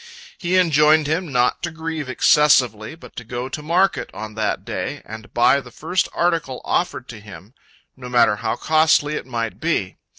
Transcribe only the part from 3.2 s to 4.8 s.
go to market on that